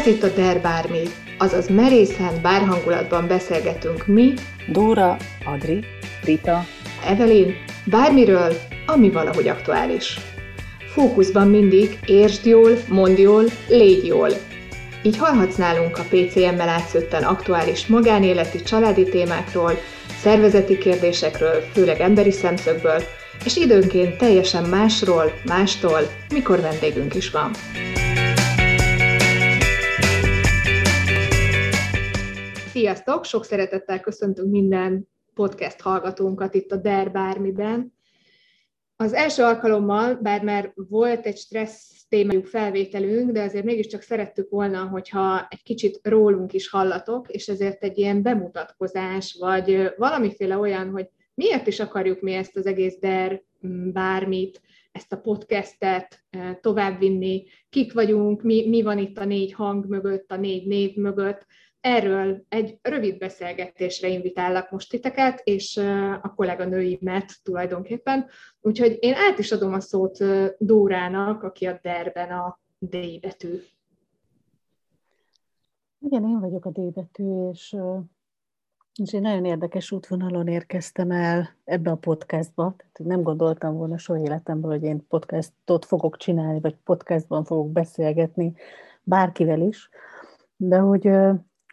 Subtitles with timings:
[0.00, 1.02] Ez itt a Der Bármi,
[1.38, 4.32] azaz merészen bárhangulatban beszélgetünk mi,
[4.68, 5.84] Dóra, Adri,
[6.24, 6.64] Rita,
[7.06, 8.52] Evelyn, bármiről,
[8.86, 10.18] ami valahogy aktuális.
[10.92, 14.28] Fókuszban mindig értsd jól, mondd jól, légy jól.
[15.02, 19.72] Így hallhatsz nálunk a PCM-mel átszötten aktuális magánéleti, családi témákról,
[20.20, 23.02] szervezeti kérdésekről, főleg emberi szemszögből,
[23.44, 26.00] és időnként teljesen másról, mástól,
[26.32, 27.50] mikor vendégünk is van.
[32.90, 33.24] Sziasztok!
[33.24, 37.92] Sok szeretettel köszöntünk minden podcast hallgatónkat itt a Der Bármiben.
[38.96, 44.84] Az első alkalommal, bár már volt egy stressz témájú felvételünk, de azért mégiscsak szerettük volna,
[44.84, 51.08] hogyha egy kicsit rólunk is hallatok, és ezért egy ilyen bemutatkozás, vagy valamiféle olyan, hogy
[51.34, 53.42] miért is akarjuk mi ezt az egész DER
[53.92, 54.60] bármit,
[54.92, 56.24] ezt a podcastet
[56.60, 61.46] továbbvinni, kik vagyunk, mi, mi van itt a négy hang mögött, a négy név mögött,
[61.80, 65.76] Erről egy rövid beszélgetésre invitállak most titeket, és
[66.22, 68.26] a kolléganőimet tulajdonképpen.
[68.60, 70.24] Úgyhogy én át is adom a szót
[70.58, 73.60] Dórának, aki a derben a D betű.
[75.98, 77.76] Igen, én vagyok a D betű, és,
[79.02, 82.74] és én nagyon érdekes útvonalon érkeztem el ebbe a podcastba.
[82.76, 88.52] Tehát nem gondoltam volna soha életemben, hogy én podcastot fogok csinálni, vagy podcastban fogok beszélgetni
[89.02, 89.88] bárkivel is.
[90.56, 91.10] De hogy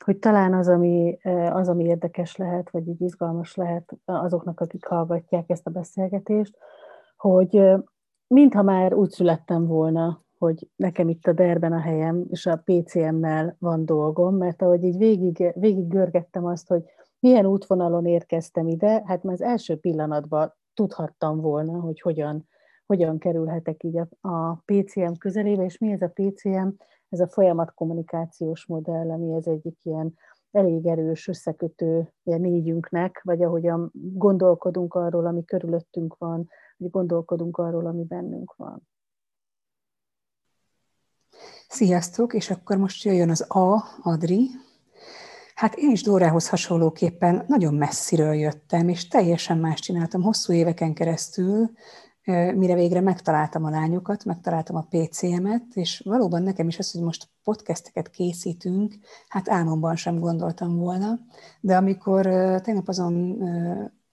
[0.06, 1.18] hogy talán az ami,
[1.52, 6.58] az, ami érdekes lehet, vagy így izgalmas lehet azoknak, akik hallgatják ezt a beszélgetést,
[7.18, 7.62] hogy
[8.28, 13.56] mintha már úgy születtem volna, hogy nekem itt a derben a helyem, és a PCM-mel
[13.60, 16.84] van dolgom, mert ahogy így végig, végig görgettem azt, hogy
[17.20, 22.48] milyen útvonalon érkeztem ide, hát már az első pillanatban tudhattam volna, hogy hogyan,
[22.86, 26.68] hogyan kerülhetek így a, a PCM közelébe, és mi ez a PCM?
[27.10, 30.14] Ez a folyamat kommunikációs modell, ami ez egyik ilyen
[30.52, 38.04] elég erős összekötő négyünknek, vagy ahogyan gondolkodunk arról, ami körülöttünk van, vagy gondolkodunk arról, ami
[38.04, 38.88] bennünk van.
[41.68, 44.50] Sziasztok, és akkor most jöjjön az A, Adri.
[45.56, 51.70] Hát én is Dórához hasonlóképpen nagyon messziről jöttem, és teljesen más csináltam hosszú éveken keresztül,
[52.56, 57.28] mire végre megtaláltam a lányokat, megtaláltam a PCM-et, és valóban nekem is az, hogy most
[57.44, 58.96] podcasteket készítünk,
[59.28, 61.20] hát álmomban sem gondoltam volna,
[61.62, 62.26] de amikor
[62.62, 63.38] tegnap azon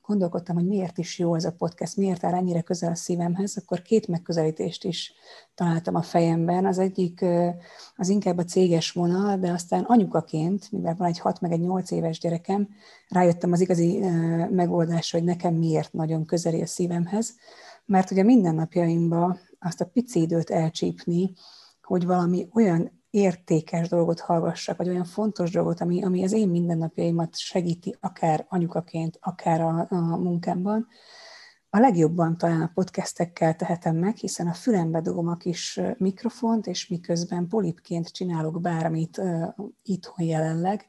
[0.06, 3.82] gondolkodtam, hogy miért is jó ez a podcast, miért áll ennyire közel a szívemhez, akkor
[3.82, 5.12] két megközelítést is
[5.54, 6.66] találtam a fejemben.
[6.66, 7.24] Az egyik
[7.96, 11.90] az inkább a céges vonal, de aztán anyukaként, mivel van egy 6 meg egy 8
[11.90, 12.68] éves gyerekem,
[13.08, 13.98] rájöttem az igazi
[14.50, 17.34] megoldásra, hogy nekem miért nagyon közeli a szívemhez
[17.86, 21.32] mert ugye mindennapjaimban azt a pici időt elcsípni,
[21.82, 27.36] hogy valami olyan értékes dolgot hallgassak, vagy olyan fontos dolgot, ami, ami az én mindennapjaimat
[27.36, 30.86] segíti, akár anyukaként, akár a, a munkámban,
[31.70, 36.88] a legjobban talán a podcastekkel tehetem meg, hiszen a fülembe dugom a kis mikrofont, és
[36.88, 39.48] miközben polipként csinálok bármit uh,
[39.82, 40.88] itthon jelenleg,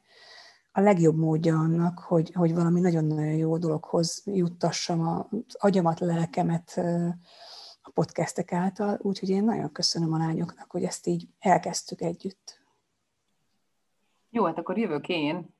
[0.76, 6.80] a legjobb módja annak, hogy, hogy valami nagyon-nagyon jó dologhoz juttassam az agyamat, lelkemet
[7.82, 12.60] a podcastek által, úgyhogy én nagyon köszönöm a lányoknak, hogy ezt így elkezdtük együtt.
[14.30, 15.54] Jó, hát akkor jövök én.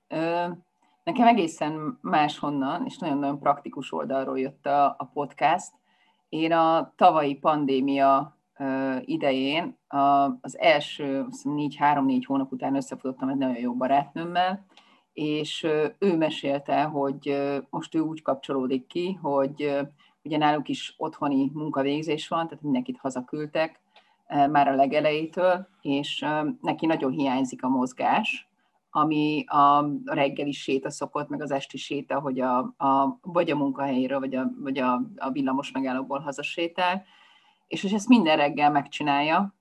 [1.05, 5.73] Nekem egészen máshonnan, és nagyon-nagyon praktikus oldalról jött a, a podcast.
[6.29, 8.37] Én a tavalyi pandémia
[9.01, 9.79] idején
[10.41, 14.67] az első négy-három-négy hónap után összefutottam egy nagyon jó barátnőmmel,
[15.17, 15.67] és
[15.99, 17.37] ő mesélte, hogy
[17.71, 19.79] most ő úgy kapcsolódik ki, hogy
[20.23, 23.81] ugye náluk is otthoni munkavégzés van, tehát mindenkit hazaküldtek
[24.51, 26.25] már a legelejétől, és
[26.61, 28.49] neki nagyon hiányzik a mozgás,
[28.91, 34.19] ami a reggeli séta szokott, meg az esti séta, hogy a, a, vagy a munkahelyéről,
[34.19, 37.05] vagy a, vagy a, a villamos megállóból hazasétál,
[37.67, 39.55] és hogy ezt minden reggel megcsinálja,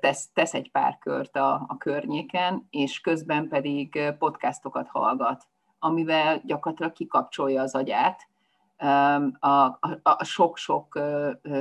[0.00, 5.46] tesz, tesz egy pár kört a, a környéken, és közben pedig podcastokat hallgat,
[5.78, 8.28] amivel gyakorlatilag kikapcsolja az agyát
[9.40, 11.00] a, sok-sok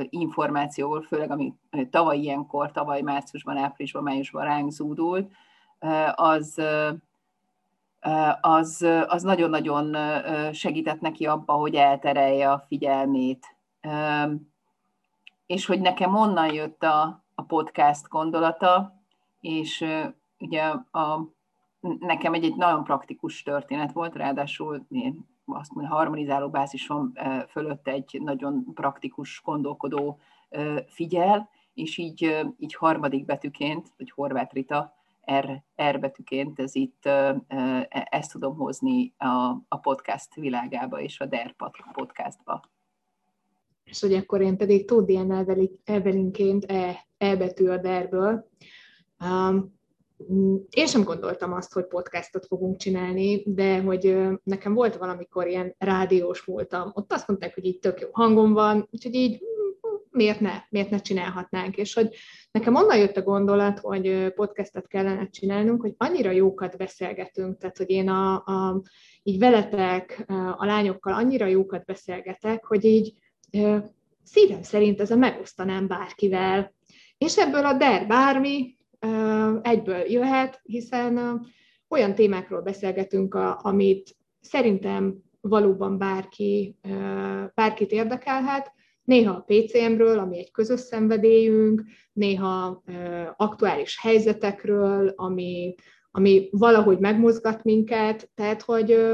[0.09, 1.53] információval, főleg ami
[1.89, 5.31] tavaly ilyenkor, tavaly márciusban, áprilisban, májusban ránk zúdult,
[6.15, 6.61] az,
[8.41, 9.95] az, az nagyon-nagyon
[10.53, 13.55] segített neki abba, hogy elterelje a figyelmét.
[15.45, 19.01] És hogy nekem onnan jött a, a podcast gondolata,
[19.39, 19.85] és
[20.39, 21.27] ugye a,
[21.99, 28.19] nekem egy, egy nagyon praktikus történet volt, ráadásul én azt mondja, harmonizáló bázison fölött egy
[28.23, 30.19] nagyon praktikus gondolkodó
[30.87, 34.93] figyel, és így, így harmadik betűként, vagy Horváth Rita
[35.31, 41.25] R, R betűként, ez itt, e, ezt tudom hozni a, a podcast világába és a
[41.25, 41.55] DER
[41.91, 42.61] podcastba.
[43.83, 45.31] És hogy akkor én pedig ilyen
[45.83, 48.49] Evelinként E, e a DER-ből.
[49.25, 49.77] Um,
[50.69, 56.41] én sem gondoltam azt, hogy podcastot fogunk csinálni, de hogy nekem volt valamikor ilyen rádiós
[56.41, 56.91] voltam.
[56.93, 59.41] Ott azt mondták, hogy így tök jó hangom van, úgyhogy így
[60.11, 61.77] miért ne, miért ne csinálhatnánk.
[61.77, 62.15] És hogy
[62.51, 67.89] nekem onnan jött a gondolat, hogy podcastet kellene csinálnunk, hogy annyira jókat beszélgetünk, tehát hogy
[67.89, 68.81] én a, a,
[69.23, 70.25] így veletek,
[70.57, 73.13] a lányokkal annyira jókat beszélgetek, hogy így
[74.23, 76.73] szívem szerint ez a megosztanám bárkivel.
[77.25, 78.77] És ebből a der bármi
[79.61, 81.41] egyből jöhet, hiszen
[81.87, 86.77] olyan témákról beszélgetünk, amit szerintem valóban bárki,
[87.55, 88.71] bárkit érdekelhet,
[89.03, 91.83] néha a PCM-ről, ami egy közös szenvedélyünk,
[92.13, 92.83] néha
[93.35, 95.75] aktuális helyzetekről, ami,
[96.11, 99.13] ami valahogy megmozgat minket, tehát hogy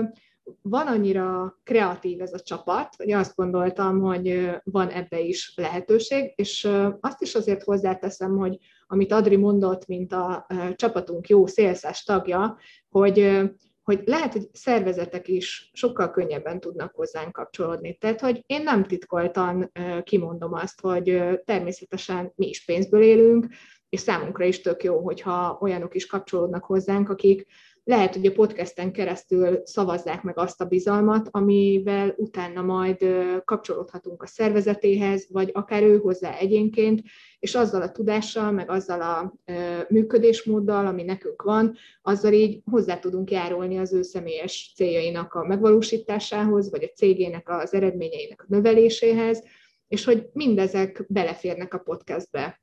[0.61, 6.69] van annyira kreatív ez a csapat, hogy azt gondoltam, hogy van ebbe is lehetőség, és
[6.99, 8.57] azt is azért hozzáteszem, hogy
[8.87, 12.57] amit Adri mondott, mint a csapatunk jó szélszás tagja,
[12.89, 13.43] hogy
[13.85, 17.97] hogy lehet, hogy szervezetek is sokkal könnyebben tudnak hozzánk kapcsolódni.
[17.97, 19.71] Tehát, hogy én nem titkoltan
[20.03, 23.47] kimondom azt, hogy természetesen mi is pénzből élünk,
[23.89, 27.45] és számunkra is tök jó, hogyha olyanok is kapcsolódnak hozzánk, akik
[27.87, 33.05] lehet, hogy a podcasten keresztül szavazzák meg azt a bizalmat, amivel utána majd
[33.43, 37.01] kapcsolódhatunk a szervezetéhez, vagy akár ő hozzá egyénként,
[37.39, 39.33] és azzal a tudással, meg azzal a
[39.89, 46.69] működésmóddal, ami nekünk van, azzal így hozzá tudunk járulni az ő személyes céljainak a megvalósításához,
[46.69, 49.43] vagy a cégének az eredményeinek a növeléséhez,
[49.87, 52.59] és hogy mindezek beleférnek a podcastbe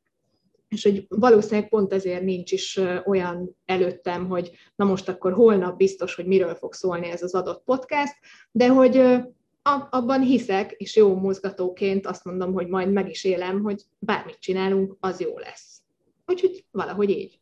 [0.73, 6.15] és hogy valószínűleg pont ezért nincs is olyan előttem, hogy na most akkor holnap biztos,
[6.15, 8.15] hogy miről fog szólni ez az adott podcast,
[8.51, 9.21] de hogy
[9.91, 14.97] abban hiszek, és jó mozgatóként azt mondom, hogy majd meg is élem, hogy bármit csinálunk,
[15.01, 15.83] az jó lesz.
[16.27, 17.41] Úgyhogy valahogy így.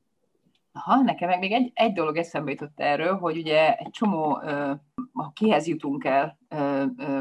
[0.72, 4.40] Aha, nekem meg még egy, egy dolog eszembe jutott erről, hogy ugye egy csomó
[5.12, 6.38] a kihez jutunk el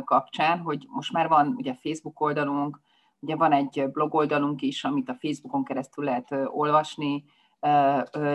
[0.05, 2.79] kapcsán, hogy most már van ugye Facebook oldalunk,
[3.19, 7.23] Ugye van egy blogoldalunk is, amit a Facebookon keresztül lehet olvasni,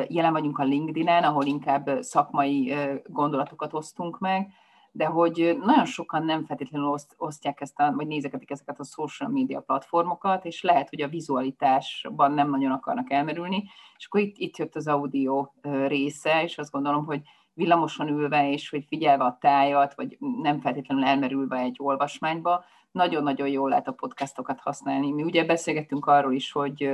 [0.09, 2.75] jelen vagyunk a LinkedIn-en, ahol inkább szakmai
[3.07, 4.53] gondolatokat osztunk meg,
[4.97, 9.31] de hogy nagyon sokan nem feltétlenül oszt, osztják ezt a, vagy nézegetik ezeket a social
[9.31, 13.65] media platformokat, és lehet, hogy a vizualitásban nem nagyon akarnak elmerülni,
[13.97, 15.49] és akkor itt, itt jött az audio
[15.87, 17.21] része, és azt gondolom, hogy
[17.53, 22.65] villamoson ülve, és hogy figyelve a tájat, vagy nem feltétlenül elmerülve egy olvasmányba,
[22.95, 25.13] nagyon-nagyon jól lehet a podcastokat használni.
[25.13, 26.91] Mi ugye beszélgettünk arról is, hogy,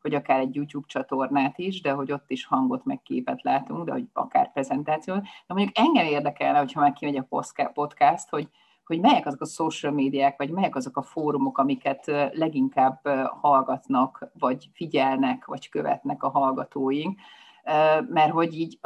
[0.00, 3.92] hogy akár egy YouTube csatornát is, de hogy ott is hangot meg képet látunk, de
[3.92, 5.22] hogy akár prezentációt.
[5.22, 8.48] De mondjuk engem érdekelne, hogyha már kimegy a podcast, hogy,
[8.84, 13.00] hogy melyek azok a social médiák, vagy melyek azok a fórumok, amiket leginkább
[13.40, 17.20] hallgatnak, vagy figyelnek, vagy követnek a hallgatóink,
[18.08, 18.78] mert hogy így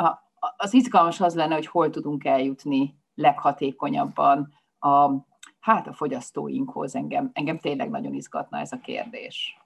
[0.56, 5.28] az izgalmas az lenne, hogy hol tudunk eljutni leghatékonyabban a,
[5.60, 6.94] hát a fogyasztóinkhoz.
[6.94, 9.58] Engem, engem tényleg nagyon izgatna ez a kérdés.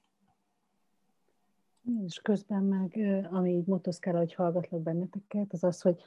[2.07, 2.99] És közben meg,
[3.30, 6.02] ami így motoszkál, hogy hallgatlak benneteket, az az, hogy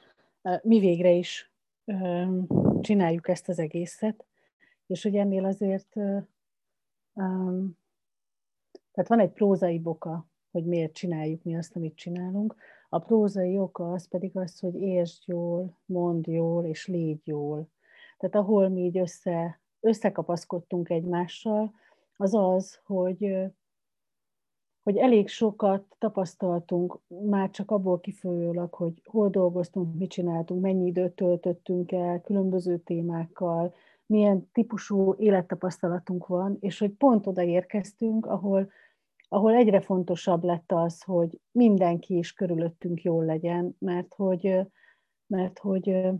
[0.62, 1.52] mi végre is
[2.80, 4.26] csináljuk ezt az egészet,
[4.86, 5.96] és hogy ennél azért,
[8.92, 12.56] tehát van egy prózai boka, hogy miért csináljuk mi azt, amit csinálunk.
[12.88, 17.68] A prózai oka az pedig az, hogy értsd jól, mondd jól, és légy jól.
[18.18, 21.72] Tehát ahol mi így össze, összekapaszkodtunk egymással,
[22.16, 23.36] az az, hogy,
[24.82, 31.12] hogy elég sokat tapasztaltunk már csak abból kifolyólag, hogy hol dolgoztunk, mit csináltunk, mennyi időt
[31.12, 33.74] töltöttünk el különböző témákkal,
[34.06, 38.70] milyen típusú élettapasztalatunk van, és hogy pont oda érkeztünk, ahol,
[39.28, 44.60] ahol egyre fontosabb lett az, hogy mindenki is körülöttünk jól legyen, mert hogy,
[45.26, 46.10] mert hogy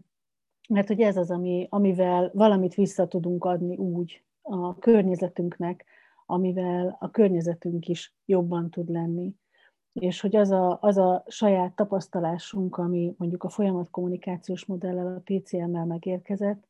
[0.69, 5.85] mert hogy ez az, ami, amivel valamit vissza tudunk adni úgy a környezetünknek,
[6.27, 9.35] amivel a környezetünk is jobban tud lenni.
[9.93, 15.23] És hogy az a, az a saját tapasztalásunk, ami mondjuk a folyamat kommunikációs modellel, a
[15.25, 16.67] PCM-mel megérkezett,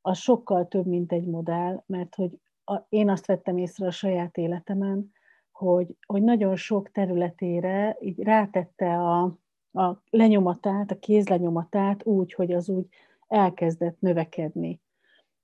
[0.00, 4.36] az sokkal több, mint egy modell, mert hogy a, én azt vettem észre a saját
[4.36, 5.12] életemen,
[5.52, 9.22] hogy, hogy nagyon sok területére így rátette a,
[9.72, 12.86] a lenyomatát, a kézlenyomatát úgy, hogy az úgy
[13.34, 14.80] elkezdett növekedni,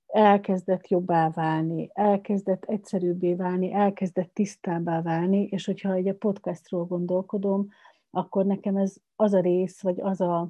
[0.07, 7.67] elkezdett jobbá válni, elkezdett egyszerűbbé válni, elkezdett tisztábbá válni, és hogyha egy a podcastról gondolkodom,
[8.09, 10.49] akkor nekem ez az a rész, vagy az a,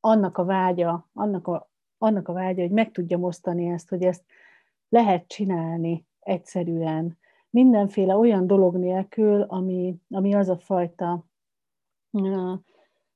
[0.00, 4.24] annak a vágya, annak a, annak a vágya, hogy meg tudjam osztani ezt, hogy ezt
[4.88, 7.18] lehet csinálni egyszerűen,
[7.50, 11.24] mindenféle olyan dolog nélkül, ami, ami az a fajta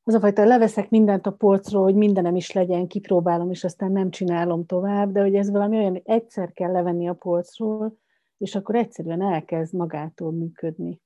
[0.09, 4.11] az a fajta leveszek mindent a polcról, hogy mindenem is legyen, kipróbálom, és aztán nem
[4.11, 7.99] csinálom tovább, de hogy ez valami olyan, hogy egyszer kell levenni a polcról,
[8.39, 11.01] és akkor egyszerűen elkezd magától működni,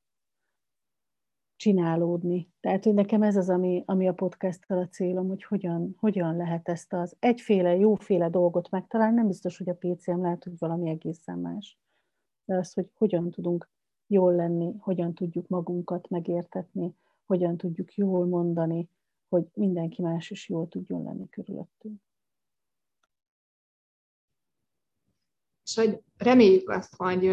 [1.57, 2.51] csinálódni.
[2.61, 6.69] Tehát, hogy nekem ez az, ami, ami a podcasttal a célom, hogy hogyan, hogyan lehet
[6.69, 9.17] ezt az egyféle, jóféle dolgot megtalálni.
[9.17, 11.79] Nem biztos, hogy a PCM lehet, hogy valami egészen más.
[12.45, 13.71] De az, hogy hogyan tudunk
[14.07, 16.95] jól lenni, hogyan tudjuk magunkat megértetni,
[17.31, 18.89] hogyan tudjuk jól mondani,
[19.29, 22.01] hogy mindenki más is jól tudjon lenni körülöttünk.
[25.65, 27.25] És hogy reméljük azt, hogy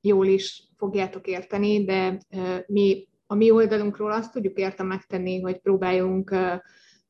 [0.00, 2.20] jól is fogjátok érteni, de
[2.66, 6.34] mi a mi oldalunkról azt tudjuk érte megtenni, hogy próbáljunk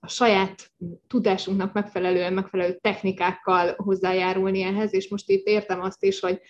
[0.06, 0.70] a saját
[1.06, 6.40] tudásunknak megfelelően, megfelelő technikákkal hozzájárulni ehhez, és most itt értem azt is, hogy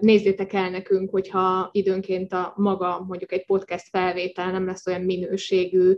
[0.00, 5.94] nézzétek el nekünk, hogyha időnként a maga mondjuk egy podcast felvétel nem lesz olyan minőségű,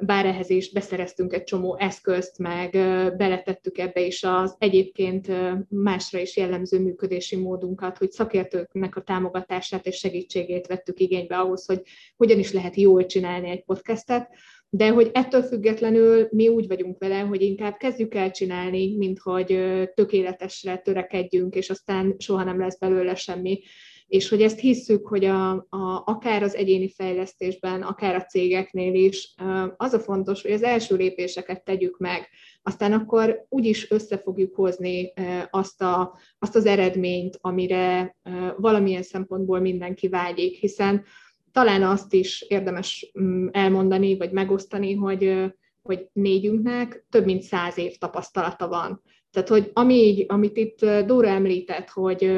[0.00, 2.70] bár ehhez is beszereztünk egy csomó eszközt, meg
[3.16, 5.28] beletettük ebbe is az egyébként
[5.68, 11.82] másra is jellemző működési módunkat, hogy szakértőknek a támogatását és segítségét vettük igénybe ahhoz, hogy
[12.16, 14.28] hogyan is lehet jól csinálni egy podcastet,
[14.74, 19.58] de hogy ettől függetlenül mi úgy vagyunk vele, hogy inkább kezdjük el csinálni, mint hogy
[19.94, 23.62] tökéletesre törekedjünk, és aztán soha nem lesz belőle semmi.
[24.06, 29.34] És hogy ezt hisszük, hogy a, a, akár az egyéni fejlesztésben, akár a cégeknél is
[29.76, 32.28] az a fontos, hogy az első lépéseket tegyük meg,
[32.62, 35.12] aztán akkor úgyis össze fogjuk hozni
[35.50, 38.16] azt, a, azt az eredményt, amire
[38.56, 41.04] valamilyen szempontból mindenki vágyik, hiszen
[41.52, 47.96] talán azt is érdemes mm, elmondani, vagy megosztani, hogy, hogy négyünknek több mint száz év
[47.98, 49.02] tapasztalata van.
[49.30, 52.32] Tehát, hogy ami, amit itt Dóra említett, hogy,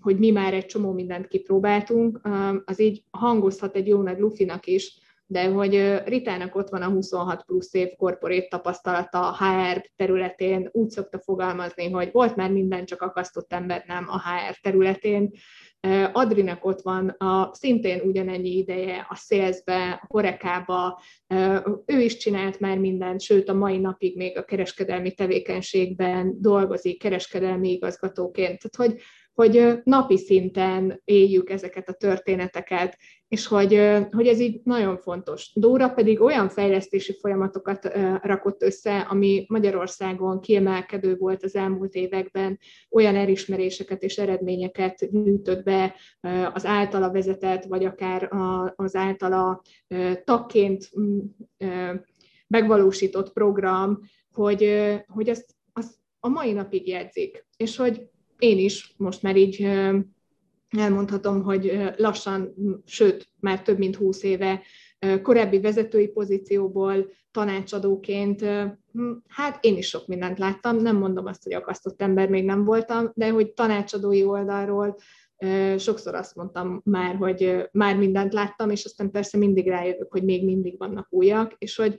[0.00, 2.20] hogy mi már egy csomó mindent kipróbáltunk,
[2.64, 7.44] az így hangozhat egy jó nagy lufinak is, de hogy Ritának ott van a 26
[7.44, 13.02] plusz év korporét tapasztalata a HR területén, úgy szokta fogalmazni, hogy volt már minden, csak
[13.02, 15.30] akasztott ember nem a HR területén.
[16.12, 21.00] Adrinak ott van a szintén ugyanennyi ideje a szélzbe, a horekába,
[21.86, 27.70] ő is csinált már mindent, sőt a mai napig még a kereskedelmi tevékenységben dolgozik kereskedelmi
[27.70, 28.58] igazgatóként.
[28.58, 29.02] Tehát, hogy
[29.36, 35.50] hogy napi szinten éljük ezeket a történeteket, és hogy, hogy ez így nagyon fontos.
[35.54, 37.90] Dóra pedig olyan fejlesztési folyamatokat
[38.22, 42.58] rakott össze, ami Magyarországon kiemelkedő volt az elmúlt években,
[42.90, 45.94] olyan elismeréseket és eredményeket gyűjtött be
[46.52, 48.28] az általa vezetett, vagy akár
[48.76, 49.62] az általa
[50.24, 50.90] tagként
[52.46, 54.00] megvalósított program,
[54.32, 57.46] hogy, hogy azt, azt a mai napig jegyzik.
[57.56, 59.68] És hogy én is most már így
[60.76, 64.62] elmondhatom, hogy lassan, sőt, már több mint húsz éve
[65.22, 68.40] korábbi vezetői pozícióból tanácsadóként,
[68.92, 72.64] hm, hát én is sok mindent láttam, nem mondom azt, hogy akasztott ember még nem
[72.64, 74.96] voltam, de hogy tanácsadói oldalról
[75.76, 80.44] sokszor azt mondtam már, hogy már mindent láttam, és aztán persze mindig rájövök, hogy még
[80.44, 81.98] mindig vannak újak, és hogy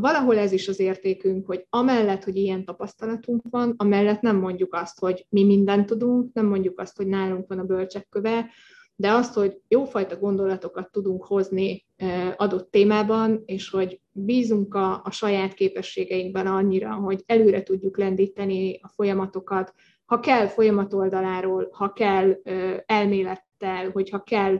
[0.00, 4.98] valahol ez is az értékünk, hogy amellett, hogy ilyen tapasztalatunk van, amellett nem mondjuk azt,
[4.98, 8.50] hogy mi mindent tudunk, nem mondjuk azt, hogy nálunk van a bölcsekköve,
[8.96, 11.86] de azt, hogy jófajta gondolatokat tudunk hozni
[12.36, 18.88] adott témában, és hogy bízunk a, a saját képességeinkben annyira, hogy előre tudjuk lendíteni a
[18.88, 22.36] folyamatokat, ha kell folyamat oldaláról, ha kell
[22.86, 24.58] elmélettel, hogyha kell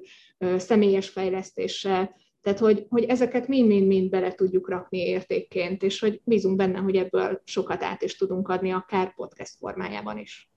[0.56, 6.78] személyes fejlesztéssel, tehát, hogy, hogy ezeket mind-mind-mind bele tudjuk rakni értékként, és hogy bízunk benne,
[6.78, 10.50] hogy ebből sokat át is tudunk adni, akár podcast formájában is.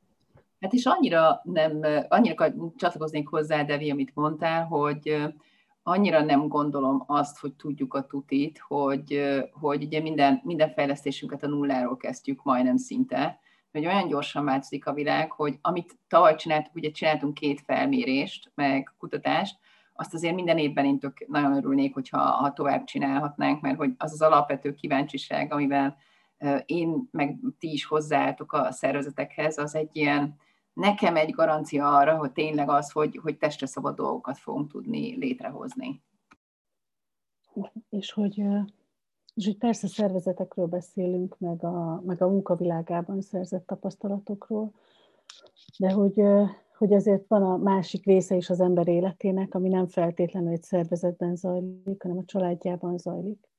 [0.59, 5.25] Hát és annyira nem, annyira csatlakoznék hozzá, Devi, amit mondtál, hogy
[5.83, 11.47] annyira nem gondolom azt, hogy tudjuk a tutit, hogy, hogy ugye minden, minden fejlesztésünket a
[11.47, 13.39] nulláról kezdjük majdnem szinte,
[13.71, 18.93] hogy olyan gyorsan változik a világ, hogy amit tavaly csináltuk, ugye csináltunk két felmérést, meg
[18.97, 19.57] kutatást,
[19.97, 24.11] azt azért minden évben én tök nagyon örülnék, hogyha ha tovább csinálhatnánk, mert hogy az
[24.11, 25.97] az alapvető kíváncsiság, amivel
[26.65, 30.35] én meg ti is hozzáálltok a szervezetekhez, az egy ilyen,
[30.73, 36.03] nekem egy garancia arra, hogy tényleg az, hogy, hogy testre szabad dolgokat fogunk tudni létrehozni.
[37.89, 38.43] És hogy,
[39.33, 44.73] és hogy persze szervezetekről beszélünk, meg a, meg a munkavilágában szerzett tapasztalatokról,
[45.77, 46.21] de hogy,
[46.77, 51.35] hogy azért van a másik része is az ember életének, ami nem feltétlenül egy szervezetben
[51.35, 53.49] zajlik, hanem a családjában zajlik.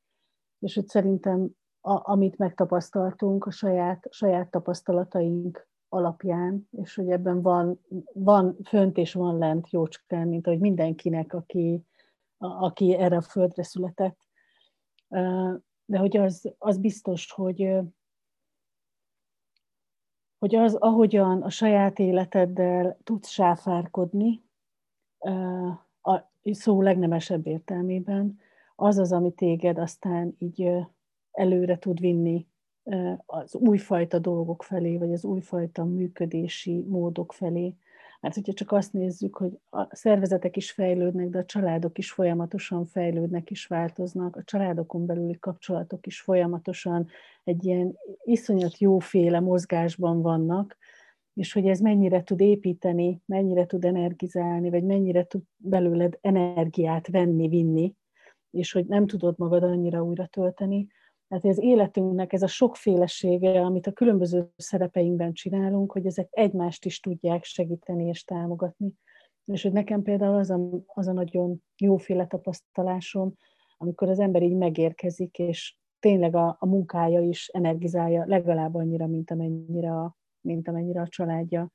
[0.59, 7.81] És hogy szerintem, a, amit megtapasztaltunk a saját, saját tapasztalataink alapján, és hogy ebben van,
[8.13, 11.83] van fönt és van lent jócskán, mint ahogy mindenkinek, aki,
[12.37, 14.19] a, aki erre a földre született.
[15.85, 17.79] De hogy az, az biztos, hogy,
[20.39, 24.45] hogy az, ahogyan a saját életeddel tudsz sáfárkodni,
[26.03, 28.39] a szó legnemesebb értelmében,
[28.77, 30.71] az az, ami téged aztán így
[31.33, 32.47] előre tud vinni
[33.27, 37.75] az újfajta dolgok felé, vagy az újfajta működési módok felé.
[38.21, 42.87] Mert hogyha csak azt nézzük, hogy a szervezetek is fejlődnek, de a családok is folyamatosan
[42.87, 47.09] fejlődnek és változnak, a családokon belüli kapcsolatok is folyamatosan
[47.45, 50.77] egy ilyen iszonyat jóféle mozgásban vannak,
[51.35, 57.49] és hogy ez mennyire tud építeni, mennyire tud energizálni, vagy mennyire tud belőled energiát venni,
[57.49, 57.95] vinni,
[58.51, 60.87] és hogy nem tudod magad annyira újra tölteni,
[61.29, 67.01] tehát az életünknek ez a sokfélesége, amit a különböző szerepeinkben csinálunk, hogy ezek egymást is
[67.01, 68.93] tudják segíteni és támogatni.
[69.45, 73.35] És hogy nekem például az a, az a nagyon jóféle tapasztalásom,
[73.77, 79.31] amikor az ember így megérkezik, és tényleg a, a munkája is energizálja legalább annyira, mint
[79.31, 81.71] amennyire a, mint amennyire a családja.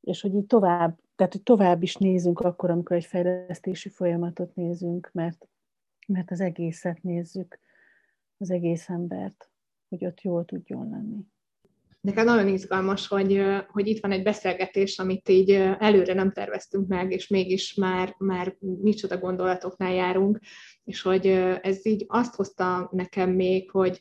[0.00, 5.10] És hogy így tovább, tehát hogy tovább is nézünk akkor, amikor egy fejlesztési folyamatot nézünk,
[5.12, 5.48] mert,
[6.06, 7.58] mert az egészet nézzük
[8.38, 9.50] az egész embert,
[9.88, 11.26] hogy ott jól tudjon lenni.
[12.00, 17.12] Nekem nagyon izgalmas, hogy, hogy itt van egy beszélgetés, amit így előre nem terveztünk meg,
[17.12, 20.38] és mégis már, már micsoda gondolatoknál járunk,
[20.84, 21.26] és hogy
[21.62, 24.00] ez így azt hozta nekem még, hogy,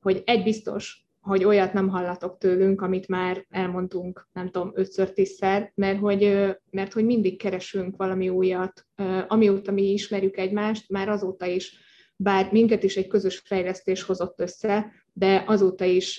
[0.00, 5.72] hogy egy biztos, hogy olyat nem hallatok tőlünk, amit már elmondtunk, nem tudom, ötször, tízszer,
[5.74, 8.86] mert hogy, mert hogy mindig keresünk valami újat.
[9.26, 11.78] Amióta mi ismerjük egymást, már azóta is
[12.22, 16.14] bár minket is egy közös fejlesztés hozott össze, de azóta is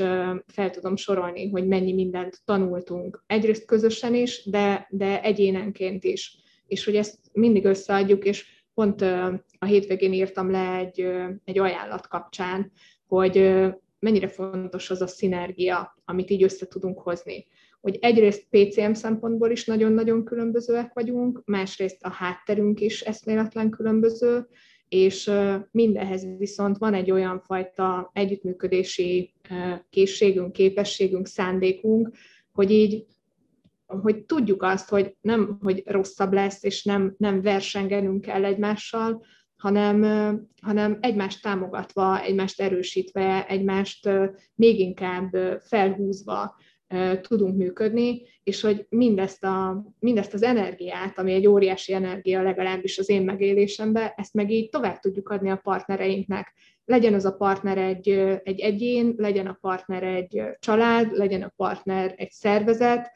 [0.48, 3.24] fel tudom sorolni, hogy mennyi mindent tanultunk.
[3.28, 6.38] Egyrészt közösen is, de, de egyénenként is.
[6.68, 9.02] És hogy ezt mindig összeadjuk, és pont
[9.58, 11.08] a hétvégén írtam le egy,
[11.44, 12.72] egy ajánlat kapcsán,
[13.08, 13.54] hogy
[14.00, 17.46] mennyire fontos az a szinergia, amit így össze tudunk hozni.
[17.82, 24.48] Hogy egyrészt PCM szempontból is nagyon-nagyon különbözőek vagyunk, másrészt a hátterünk is eszméletlen különböző,
[24.92, 25.32] és
[25.72, 29.34] mindehez viszont van egy olyan fajta együttműködési
[29.90, 32.12] készségünk, képességünk, szándékunk,
[32.52, 33.06] hogy így
[33.86, 39.24] hogy tudjuk azt, hogy nem, hogy rosszabb lesz, és nem, nem versengenünk kell egymással,
[39.58, 40.02] hanem,
[40.62, 44.10] hanem egymást támogatva, egymást erősítve, egymást
[44.56, 46.56] még inkább felhúzva
[47.22, 53.10] tudunk működni, és hogy mindezt, a, mindezt az energiát, ami egy óriási energia legalábbis az
[53.10, 56.54] én megélésemben, ezt meg így tovább tudjuk adni a partnereinknek.
[56.86, 58.10] Legyen az a partner egy,
[58.44, 63.12] egy egyén, legyen a partner egy család, legyen a partner egy szervezet,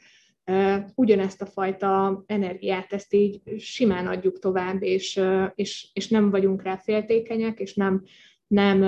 [0.96, 5.22] ugyanezt a fajta energiát, ezt így simán adjuk tovább, és,
[5.56, 8.04] és, és nem vagyunk rá féltékenyek, és nem,
[8.48, 8.80] nem,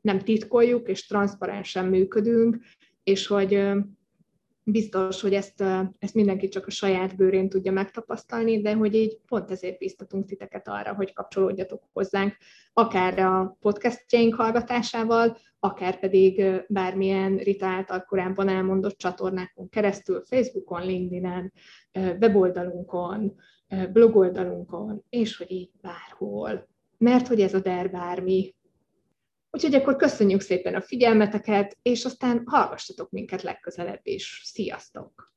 [0.00, 2.58] nem titkoljuk, és transzparensen működünk,
[3.02, 3.62] és hogy
[4.68, 5.60] biztos, hogy ezt,
[5.98, 10.68] ezt mindenki csak a saját bőrén tudja megtapasztalni, de hogy így pont ezért biztatunk titeket
[10.68, 12.36] arra, hogy kapcsolódjatok hozzánk,
[12.72, 21.52] akár a podcastjaink hallgatásával, akár pedig bármilyen Rita által korábban elmondott csatornákon keresztül, Facebookon, LinkedIn-en,
[21.92, 23.34] weboldalunkon,
[23.92, 26.68] blogoldalunkon, és hogy így bárhol.
[26.98, 28.54] Mert hogy ez a der bármi,
[29.56, 34.40] Úgyhogy akkor köszönjük szépen a figyelmeteket, és aztán hallgassatok minket legközelebb is.
[34.44, 35.35] Sziasztok!